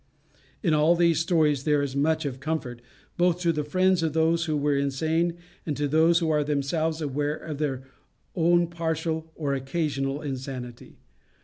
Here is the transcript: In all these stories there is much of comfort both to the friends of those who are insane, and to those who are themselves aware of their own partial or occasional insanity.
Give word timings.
In 0.63 0.73
all 0.73 0.95
these 0.95 1.19
stories 1.19 1.63
there 1.63 1.83
is 1.83 1.95
much 1.95 2.25
of 2.25 2.39
comfort 2.39 2.81
both 3.17 3.39
to 3.41 3.51
the 3.51 3.63
friends 3.63 4.01
of 4.01 4.13
those 4.13 4.45
who 4.45 4.65
are 4.65 4.75
insane, 4.75 5.37
and 5.63 5.77
to 5.77 5.87
those 5.87 6.17
who 6.17 6.31
are 6.31 6.43
themselves 6.43 7.01
aware 7.03 7.35
of 7.35 7.59
their 7.59 7.83
own 8.33 8.65
partial 8.65 9.31
or 9.35 9.53
occasional 9.53 10.23
insanity. 10.23 10.97